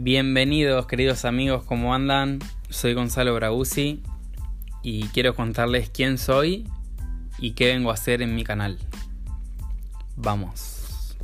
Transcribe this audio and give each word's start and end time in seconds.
Bienvenidos 0.00 0.86
queridos 0.86 1.24
amigos, 1.24 1.64
¿cómo 1.64 1.92
andan? 1.92 2.38
Soy 2.68 2.94
Gonzalo 2.94 3.34
Braguzzi 3.34 4.00
y 4.80 5.08
quiero 5.08 5.34
contarles 5.34 5.90
quién 5.90 6.18
soy 6.18 6.68
y 7.36 7.54
qué 7.54 7.72
vengo 7.72 7.90
a 7.90 7.94
hacer 7.94 8.22
en 8.22 8.36
mi 8.36 8.44
canal. 8.44 8.78
Vamos. 10.14 11.16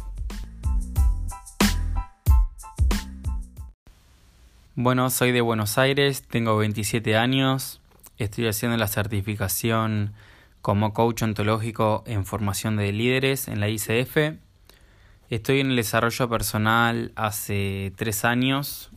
Bueno, 4.74 5.08
soy 5.10 5.30
de 5.30 5.40
Buenos 5.40 5.78
Aires, 5.78 6.24
tengo 6.26 6.56
27 6.56 7.16
años, 7.16 7.80
estoy 8.18 8.48
haciendo 8.48 8.76
la 8.76 8.88
certificación 8.88 10.14
como 10.62 10.92
coach 10.92 11.22
ontológico 11.22 12.02
en 12.08 12.26
formación 12.26 12.74
de 12.74 12.90
líderes 12.90 13.46
en 13.46 13.60
la 13.60 13.68
ICF 13.68 14.16
Estoy 15.34 15.58
en 15.58 15.70
el 15.70 15.76
desarrollo 15.76 16.28
personal 16.28 17.10
hace 17.16 17.92
tres 17.96 18.24
años 18.24 18.92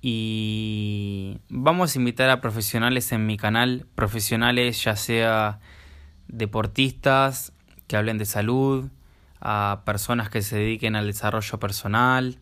y 0.00 1.38
vamos 1.48 1.96
a 1.96 1.98
invitar 1.98 2.30
a 2.30 2.40
profesionales 2.40 3.10
en 3.10 3.26
mi 3.26 3.36
canal, 3.36 3.88
profesionales 3.96 4.84
ya 4.84 4.94
sea 4.94 5.58
deportistas 6.28 7.52
que 7.88 7.96
hablen 7.96 8.16
de 8.18 8.26
salud, 8.26 8.88
a 9.40 9.82
personas 9.84 10.30
que 10.30 10.40
se 10.40 10.58
dediquen 10.58 10.94
al 10.94 11.08
desarrollo 11.08 11.58
personal, 11.58 12.38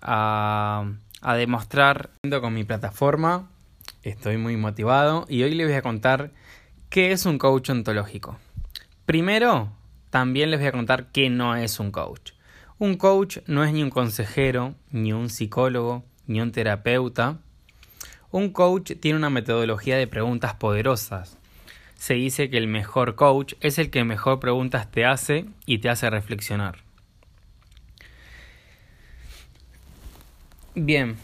a, 0.00 0.84
a 1.20 1.34
demostrar 1.34 2.10
con 2.40 2.54
mi 2.54 2.62
plataforma. 2.62 3.50
Estoy 4.04 4.36
muy 4.36 4.56
motivado 4.56 5.26
y 5.28 5.42
hoy 5.42 5.56
les 5.56 5.66
voy 5.66 5.76
a 5.76 5.82
contar 5.82 6.30
qué 6.90 7.10
es 7.10 7.26
un 7.26 7.38
coach 7.38 7.70
ontológico. 7.70 8.38
Primero, 9.04 9.72
también 10.10 10.50
les 10.50 10.60
voy 10.60 10.68
a 10.68 10.72
contar 10.72 11.06
qué 11.12 11.30
no 11.30 11.56
es 11.56 11.80
un 11.80 11.90
coach. 11.90 12.32
Un 12.78 12.96
coach 12.96 13.38
no 13.46 13.64
es 13.64 13.72
ni 13.72 13.82
un 13.82 13.90
consejero, 13.90 14.74
ni 14.90 15.12
un 15.12 15.30
psicólogo, 15.30 16.04
ni 16.26 16.40
un 16.40 16.50
terapeuta. 16.50 17.38
Un 18.30 18.50
coach 18.50 18.92
tiene 19.00 19.18
una 19.18 19.30
metodología 19.30 19.96
de 19.96 20.06
preguntas 20.06 20.54
poderosas. 20.54 21.38
Se 21.94 22.14
dice 22.14 22.48
que 22.48 22.56
el 22.56 22.66
mejor 22.66 23.14
coach 23.14 23.54
es 23.60 23.78
el 23.78 23.90
que 23.90 24.02
mejor 24.04 24.40
preguntas 24.40 24.90
te 24.90 25.04
hace 25.04 25.46
y 25.66 25.78
te 25.78 25.90
hace 25.90 26.08
reflexionar. 26.08 26.78
Bien, 30.74 31.16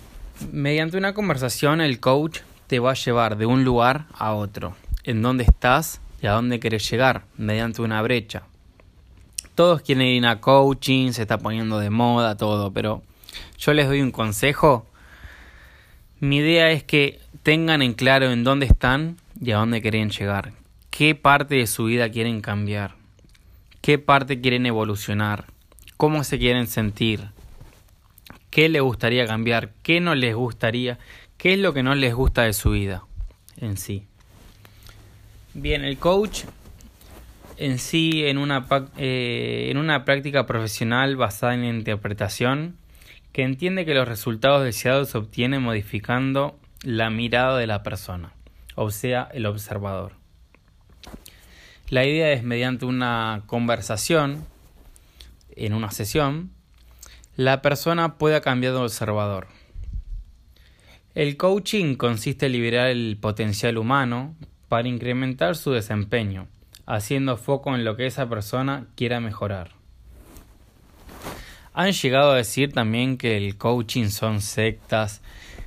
mediante 0.53 0.99
una 0.99 1.15
conversación 1.15 1.81
el 1.81 2.01
coach 2.01 2.41
te 2.67 2.79
va 2.79 2.91
a 2.91 2.95
llevar 2.95 3.39
de 3.39 3.47
un 3.47 3.65
lugar 3.65 4.07
a 4.13 4.35
otro, 4.35 4.77
en 5.05 5.23
dónde 5.23 5.45
estás 5.45 6.01
y 6.21 6.27
a 6.27 6.33
dónde 6.33 6.59
quieres 6.59 6.91
llegar, 6.91 7.25
mediante 7.37 7.81
una 7.81 8.03
brecha. 8.03 8.43
Todos 9.57 9.81
quieren 9.81 10.07
ir 10.07 10.27
a 10.27 10.39
coaching, 10.39 11.13
se 11.13 11.23
está 11.23 11.39
poniendo 11.39 11.79
de 11.79 11.89
moda 11.89 12.37
todo, 12.37 12.75
pero 12.75 13.03
yo 13.59 13.73
les 13.73 13.87
doy 13.87 14.03
un 14.03 14.11
consejo. 14.11 14.87
Mi 16.21 16.37
idea 16.37 16.71
es 16.73 16.85
que 16.85 17.21
tengan 17.43 17.81
en 17.81 17.95
claro 17.95 18.31
en 18.31 18.45
dónde 18.45 18.67
están 18.67 19.17
y 19.41 19.53
a 19.53 19.57
dónde 19.57 19.81
quieren 19.81 20.11
llegar. 20.11 20.53
¿Qué 20.91 21.15
parte 21.15 21.55
de 21.55 21.67
su 21.67 21.87
vida 21.87 22.11
quieren 22.11 22.43
cambiar? 22.43 22.97
¿Qué 23.81 23.99
parte 23.99 24.43
quieren 24.43 24.67
evolucionar? 24.67 25.47
¿Cómo 25.97 26.23
se 26.23 26.39
quieren 26.39 26.67
sentir? 26.67 27.31
¿Qué 28.51 28.69
les 28.69 28.83
gustaría 28.83 29.27
cambiar? 29.27 29.71
¿Qué 29.83 30.01
no 30.01 30.15
les 30.15 30.35
gustaría? 30.35 30.99
¿Qué 31.39 31.55
es 31.55 31.59
lo 31.59 31.73
que 31.73 31.83
no 31.83 31.95
les 31.95 32.15
gusta 32.15 32.43
de 32.43 32.53
su 32.53 32.73
vida 32.73 33.05
en 33.57 33.79
sí? 33.79 34.05
Bien, 35.55 35.83
el 35.83 35.97
coach 35.97 36.45
en 37.57 37.79
sí 37.79 38.25
en 38.27 38.39
una, 38.39 38.67
eh, 38.97 39.73
una 39.77 40.05
práctica 40.05 40.47
profesional 40.47 41.17
basada 41.17 41.55
en 41.55 41.63
la 41.63 41.69
interpretación 41.69 42.77
que 43.33 43.43
entiende 43.43 43.85
que 43.85 43.95
los 43.95 44.09
resultados 44.09 44.65
deseados 44.65 45.11
se 45.11 45.19
obtienen 45.19 45.63
modificando 45.63 46.59
la 46.83 47.11
mirada 47.11 47.59
de 47.59 47.67
la 47.67 47.83
persona, 47.83 48.33
o 48.75 48.91
sea, 48.91 49.29
el 49.33 49.47
observador. 49.47 50.13
La 51.89 52.05
idea 52.05 52.33
es 52.33 52.43
mediante 52.43 52.87
una 52.87 53.43
conversación, 53.47 54.45
en 55.55 55.73
una 55.73 55.91
sesión, 55.91 56.51
la 57.37 57.63
persona 57.63 58.17
pueda 58.17 58.41
cambiar 58.41 58.73
de 58.73 58.81
observador. 58.81 59.49
El 61.15 61.37
coaching 61.37 61.95
consiste 61.97 62.47
en 62.47 62.53
liberar 62.53 62.89
el 62.89 63.19
potencial 63.21 63.79
humano 63.79 64.35
para 64.69 64.89
incrementar 64.89 65.57
su 65.57 65.73
desempeño 65.73 66.49
haciendo 66.87 67.37
foco 67.37 67.75
en 67.75 67.85
lo 67.85 67.97
que 67.97 68.07
esa 68.07 68.29
persona 68.29 68.87
quiera 68.95 69.21
mejorar. 69.21 69.71
Han 71.75 71.93
llegado 71.93 72.33
a 72.33 72.37
decir 72.37 72.73
también 72.73 73.19
que 73.19 73.37
el 73.37 73.59
coaching 73.59 74.09
son 74.09 74.41
sectas, 74.41 75.21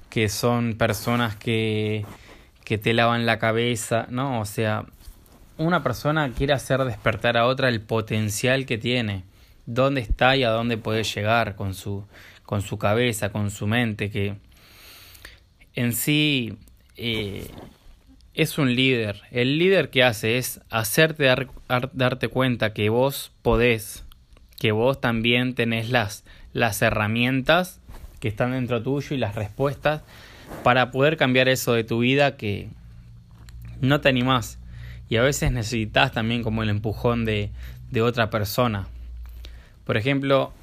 que 0.10 0.28
son 0.28 0.76
personas 0.76 1.36
que, 1.36 2.06
que 2.64 2.78
te 2.78 2.94
lavan 2.94 3.26
la 3.28 3.38
cabeza, 3.38 4.08
¿no? 4.10 4.40
O 4.40 4.46
sea, 4.46 4.86
una 5.58 5.84
persona 5.84 6.32
quiere 6.32 6.54
hacer 6.54 6.84
despertar 6.86 7.38
a 7.38 7.46
otra 7.46 7.70
el 7.70 7.82
potencial 7.82 8.66
que 8.66 8.78
tiene, 8.78 9.24
dónde 9.66 10.02
está 10.02 10.36
y 10.36 10.44
a 10.44 10.50
dónde 10.50 10.78
puede 10.78 11.04
llegar 11.04 11.56
con 11.56 11.76
su, 11.76 12.06
con 12.44 12.62
su 12.62 12.80
cabeza, 12.80 13.32
con 13.32 13.52
su 13.52 13.68
mente, 13.68 14.10
que 14.10 14.38
en 15.76 15.94
sí 15.94 16.58
eh, 16.96 17.52
es 18.42 18.58
un 18.58 18.74
líder. 18.74 19.22
El 19.32 19.60
líder 19.60 19.90
que 19.90 20.02
hace 20.02 20.38
es 20.38 20.62
hacerte 20.70 21.28
darte 21.92 22.30
cuenta 22.30 22.74
que 22.74 22.88
vos 22.88 23.34
podés, 23.42 24.06
que 24.58 24.72
vos 24.72 25.02
también 25.02 25.56
tenés 25.56 25.90
las, 25.90 26.24
las 26.54 26.82
herramientas 26.82 27.82
que 28.22 28.30
están 28.30 28.52
dentro 28.52 28.82
tuyo 28.82 29.14
y 29.14 29.20
las 29.20 29.36
respuestas 29.36 30.04
para 30.64 30.90
poder 30.90 31.18
cambiar 31.18 31.50
eso 31.50 31.74
de 31.74 31.84
tu 31.84 32.00
vida 32.00 32.38
que 32.38 32.70
no 33.82 34.00
te 34.00 34.08
animás. 34.08 34.58
Y 35.10 35.18
a 35.18 35.22
veces 35.22 35.52
necesitas 35.52 36.14
también 36.14 36.42
como 36.42 36.64
el 36.64 36.70
empujón 36.70 37.26
de, 37.26 37.52
de 37.92 38.02
otra 38.02 38.30
persona. 38.30 38.88
Por 39.84 39.98
ejemplo, 39.98 40.54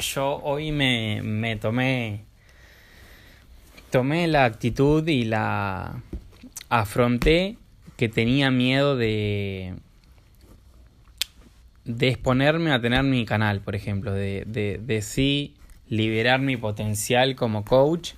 yo 0.00 0.40
hoy 0.42 0.72
me, 0.72 1.20
me 1.22 1.56
tomé 1.56 2.24
tomé 3.90 4.26
la 4.26 4.46
actitud 4.46 5.06
y 5.06 5.24
la 5.24 6.02
afronté 6.68 7.56
que 7.96 8.08
tenía 8.08 8.50
miedo 8.50 8.96
de 8.96 9.74
exponerme 12.00 12.72
a 12.72 12.80
tener 12.80 13.02
mi 13.04 13.24
canal, 13.24 13.60
por 13.60 13.74
ejemplo, 13.74 14.12
de, 14.12 14.44
de, 14.46 14.78
de 14.82 15.02
sí 15.02 15.54
liberar 15.88 16.40
mi 16.40 16.56
potencial 16.56 17.36
como 17.36 17.64
coach. 17.64 18.12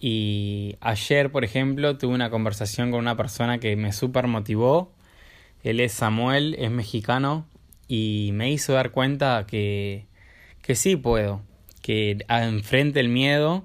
Y 0.00 0.76
ayer, 0.80 1.30
por 1.30 1.44
ejemplo, 1.44 1.96
tuve 1.96 2.14
una 2.14 2.30
conversación 2.30 2.90
con 2.90 3.00
una 3.00 3.16
persona 3.16 3.58
que 3.58 3.76
me 3.76 3.92
super 3.92 4.26
motivó. 4.26 4.92
Él 5.62 5.78
es 5.78 5.92
Samuel, 5.92 6.56
es 6.58 6.70
mexicano 6.70 7.46
y 7.86 8.30
me 8.32 8.50
hizo 8.50 8.72
dar 8.72 8.90
cuenta 8.90 9.46
que, 9.46 10.06
que 10.60 10.74
sí 10.74 10.96
puedo, 10.96 11.42
que 11.82 12.18
enfrente 12.28 12.98
el 12.98 13.08
miedo 13.08 13.64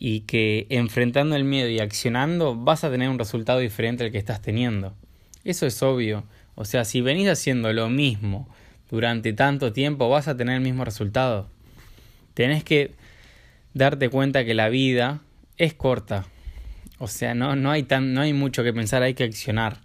y 0.00 0.20
que 0.20 0.66
enfrentando 0.70 1.34
el 1.34 1.42
miedo 1.42 1.68
y 1.68 1.80
accionando 1.80 2.54
vas 2.54 2.84
a 2.84 2.90
tener 2.90 3.08
un 3.08 3.18
resultado 3.18 3.58
diferente 3.58 4.04
al 4.04 4.12
que 4.12 4.18
estás 4.18 4.40
teniendo. 4.40 4.94
Eso 5.42 5.66
es 5.66 5.82
obvio. 5.82 6.24
O 6.54 6.64
sea, 6.64 6.84
si 6.84 7.00
venís 7.00 7.28
haciendo 7.28 7.72
lo 7.72 7.88
mismo 7.88 8.48
durante 8.90 9.32
tanto 9.32 9.72
tiempo, 9.72 10.08
vas 10.08 10.28
a 10.28 10.36
tener 10.36 10.54
el 10.54 10.60
mismo 10.60 10.84
resultado. 10.84 11.50
Tenés 12.34 12.62
que 12.62 12.92
darte 13.74 14.08
cuenta 14.08 14.44
que 14.44 14.54
la 14.54 14.68
vida 14.68 15.20
es 15.56 15.74
corta. 15.74 16.26
O 16.98 17.08
sea, 17.08 17.34
no, 17.34 17.56
no, 17.56 17.72
hay 17.72 17.82
tan, 17.82 18.14
no 18.14 18.20
hay 18.20 18.32
mucho 18.32 18.62
que 18.62 18.72
pensar, 18.72 19.02
hay 19.02 19.14
que 19.14 19.24
accionar. 19.24 19.78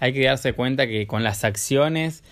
Hay 0.00 0.12
que 0.12 0.24
darse 0.24 0.52
cuenta 0.52 0.86
que 0.86 1.06
con 1.06 1.24
las 1.24 1.44
acciones 1.44 2.22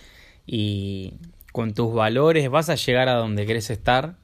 y 0.47 1.15
con 1.53 1.73
tus 1.73 1.95
valores 1.95 2.51
vas 2.51 2.69
a 2.69 2.75
llegar 2.75 3.09
a 3.09 3.15
donde 3.15 3.47
querés 3.47 3.71
estar 3.71 4.17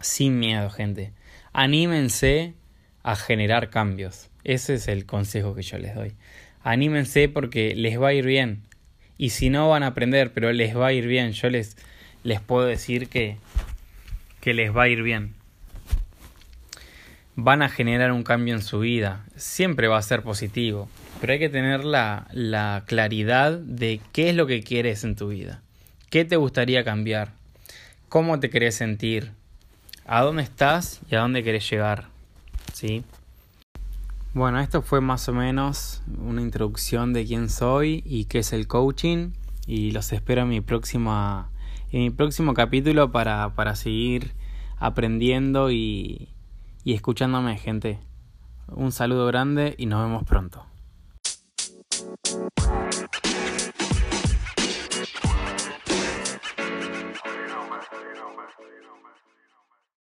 sin 0.00 0.40
miedo, 0.40 0.68
gente 0.68 1.12
anímense 1.52 2.54
a 3.02 3.16
generar 3.16 3.70
cambios. 3.70 4.30
Ese 4.44 4.74
es 4.74 4.88
el 4.88 5.06
consejo 5.06 5.54
que 5.54 5.62
yo 5.62 5.78
les 5.78 5.94
doy. 5.94 6.12
Anímense 6.62 7.28
porque 7.28 7.74
les 7.74 8.00
va 8.00 8.08
a 8.08 8.12
ir 8.12 8.26
bien. 8.26 8.62
Y 9.18 9.30
si 9.30 9.50
no 9.50 9.68
van 9.68 9.82
a 9.82 9.88
aprender, 9.88 10.32
pero 10.32 10.52
les 10.52 10.76
va 10.76 10.88
a 10.88 10.92
ir 10.92 11.06
bien, 11.06 11.32
yo 11.32 11.48
les, 11.50 11.76
les 12.24 12.40
puedo 12.40 12.66
decir 12.66 13.08
que, 13.08 13.36
que 14.40 14.54
les 14.54 14.74
va 14.74 14.84
a 14.84 14.88
ir 14.88 15.02
bien. 15.02 15.34
Van 17.34 17.62
a 17.62 17.68
generar 17.68 18.12
un 18.12 18.24
cambio 18.24 18.54
en 18.54 18.62
su 18.62 18.80
vida. 18.80 19.24
Siempre 19.36 19.88
va 19.88 19.98
a 19.98 20.02
ser 20.02 20.22
positivo. 20.22 20.88
Pero 21.20 21.34
hay 21.34 21.38
que 21.38 21.48
tener 21.48 21.84
la, 21.84 22.26
la 22.32 22.82
claridad 22.86 23.58
de 23.58 24.00
qué 24.12 24.30
es 24.30 24.36
lo 24.36 24.46
que 24.46 24.62
quieres 24.62 25.04
en 25.04 25.14
tu 25.14 25.28
vida. 25.28 25.62
¿Qué 26.10 26.24
te 26.24 26.36
gustaría 26.36 26.84
cambiar? 26.84 27.32
¿Cómo 28.08 28.40
te 28.40 28.50
querés 28.50 28.74
sentir? 28.74 29.32
A 30.06 30.22
dónde 30.22 30.42
estás 30.42 31.00
y 31.10 31.14
a 31.14 31.20
dónde 31.20 31.42
querés 31.42 31.68
llegar. 31.68 32.08
¿Sí? 32.72 33.04
Bueno, 34.34 34.60
esto 34.60 34.82
fue 34.82 35.00
más 35.00 35.28
o 35.28 35.34
menos 35.34 36.02
una 36.18 36.40
introducción 36.40 37.12
de 37.12 37.26
quién 37.26 37.50
soy 37.50 38.02
y 38.06 38.24
qué 38.24 38.38
es 38.38 38.52
el 38.52 38.66
coaching. 38.66 39.32
Y 39.66 39.92
los 39.92 40.12
espero 40.12 40.42
en 40.42 40.48
mi 40.48 40.60
próxima. 40.60 41.50
En 41.90 42.00
mi 42.00 42.10
próximo 42.10 42.54
capítulo 42.54 43.12
para, 43.12 43.54
para 43.54 43.76
seguir 43.76 44.32
aprendiendo 44.78 45.70
y, 45.70 46.30
y 46.84 46.94
escuchándome, 46.94 47.58
gente. 47.58 48.00
Un 48.68 48.92
saludo 48.92 49.26
grande 49.26 49.74
y 49.76 49.86
nos 49.86 50.02
vemos 50.02 50.24
pronto. 50.24 50.66